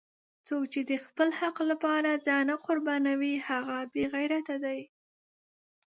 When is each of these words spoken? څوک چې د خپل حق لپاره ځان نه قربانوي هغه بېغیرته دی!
څوک 0.47 0.63
چې 0.73 0.81
د 0.89 0.91
خپل 1.05 1.29
حق 1.39 1.57
لپاره 1.71 2.21
ځان 2.25 2.43
نه 2.49 2.55
قربانوي 2.65 3.33
هغه 3.47 3.77
بېغیرته 3.93 4.55
دی! 4.65 4.79